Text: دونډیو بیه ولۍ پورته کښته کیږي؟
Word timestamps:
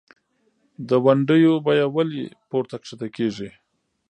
دونډیو 0.87 1.53
بیه 1.65 1.85
ولۍ 1.95 2.23
پورته 2.49 2.75
کښته 2.81 3.07
کیږي؟ 3.15 3.49